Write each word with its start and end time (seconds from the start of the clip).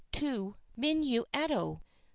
MINUETTO 0.81 1.27
3. 1.31 1.79